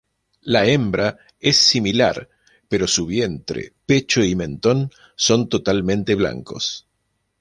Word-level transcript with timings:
La 0.55 0.61
hembra 0.67 1.17
es 1.39 1.57
similar, 1.57 2.27
pero 2.67 2.87
su 2.87 3.05
vientre, 3.05 3.73
pecho 3.85 4.23
y 4.23 4.35
mentón 4.35 4.89
son 5.15 5.47
totalmente 5.47 6.15
blancos. 6.15 6.87